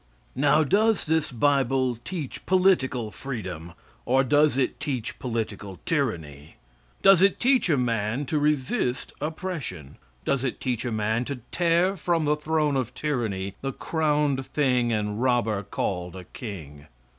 Now 0.35 0.63
does 0.63 1.05
this 1.05 1.31
bible 1.31 1.95
teach 2.03 2.47
political 2.47 3.11
freedom, 3.11 3.73
or 4.03 4.23
does 4.23 4.57
it 4.57 4.79
teach 4.79 5.19
political 5.19 5.79
tyranny? 5.85 6.55
Does 7.03 7.21
it 7.21 7.39
teach 7.39 7.69
a 7.69 7.77
man 7.77 8.25
to 8.25 8.39
resist 8.39 9.13
oppression? 9.21 9.97
Does 10.25 10.43
it 10.43 10.59
teach 10.59 10.85
a 10.85 10.91
man 10.91 11.23
to 11.25 11.41
tear 11.51 11.95
from 11.95 12.25
the 12.25 12.35
throne 12.35 12.75
of 12.75 12.95
tyranny 12.95 13.53
the 13.61 13.71
crowned 13.73 14.43
thing 14.47 14.91
and 14.91 15.21
robber 15.21 15.61
called 15.61 16.15
a 16.15 16.23
king? 16.23 16.87